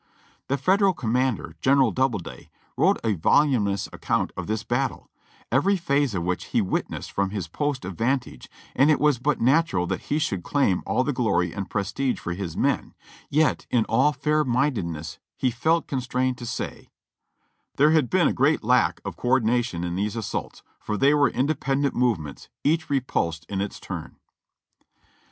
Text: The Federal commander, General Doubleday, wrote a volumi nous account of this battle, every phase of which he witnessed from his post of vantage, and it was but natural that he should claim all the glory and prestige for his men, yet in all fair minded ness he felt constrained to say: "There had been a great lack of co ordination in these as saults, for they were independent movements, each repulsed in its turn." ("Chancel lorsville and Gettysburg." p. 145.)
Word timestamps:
The 0.47 0.57
Federal 0.57 0.93
commander, 0.93 1.55
General 1.61 1.91
Doubleday, 1.91 2.49
wrote 2.75 2.97
a 3.03 3.13
volumi 3.15 3.61
nous 3.65 3.87
account 3.93 4.31
of 4.35 4.47
this 4.47 4.63
battle, 4.63 5.11
every 5.51 5.77
phase 5.77 6.15
of 6.15 6.23
which 6.23 6.45
he 6.45 6.59
witnessed 6.59 7.11
from 7.11 7.29
his 7.29 7.47
post 7.47 7.85
of 7.85 7.99
vantage, 7.99 8.49
and 8.75 8.89
it 8.89 8.99
was 8.99 9.19
but 9.19 9.39
natural 9.39 9.85
that 9.85 10.01
he 10.09 10.17
should 10.17 10.41
claim 10.41 10.81
all 10.87 11.03
the 11.03 11.13
glory 11.13 11.53
and 11.53 11.69
prestige 11.69 12.17
for 12.17 12.33
his 12.33 12.57
men, 12.57 12.95
yet 13.29 13.67
in 13.69 13.85
all 13.85 14.11
fair 14.11 14.43
minded 14.43 14.85
ness 14.87 15.19
he 15.37 15.51
felt 15.51 15.85
constrained 15.85 16.39
to 16.39 16.47
say: 16.47 16.89
"There 17.75 17.91
had 17.91 18.09
been 18.09 18.27
a 18.27 18.33
great 18.33 18.63
lack 18.63 19.01
of 19.05 19.15
co 19.17 19.27
ordination 19.27 19.83
in 19.83 19.93
these 19.95 20.17
as 20.17 20.25
saults, 20.25 20.63
for 20.79 20.97
they 20.97 21.13
were 21.13 21.29
independent 21.29 21.93
movements, 21.93 22.49
each 22.63 22.89
repulsed 22.89 23.45
in 23.49 23.61
its 23.61 23.79
turn." 23.79 23.97
("Chancel 23.97 24.15
lorsville 24.15 24.17
and 24.17 24.17
Gettysburg." 24.17 24.89
p. 24.89 24.97
145.) 24.97 24.97